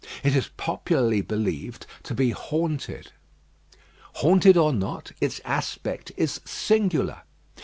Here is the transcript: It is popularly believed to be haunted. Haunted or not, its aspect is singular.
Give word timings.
It 0.23 0.35
is 0.35 0.47
popularly 0.57 1.21
believed 1.21 1.85
to 2.05 2.15
be 2.15 2.31
haunted. 2.31 3.11
Haunted 4.13 4.57
or 4.57 4.73
not, 4.73 5.11
its 5.21 5.39
aspect 5.45 6.11
is 6.17 6.41
singular. 6.43 7.21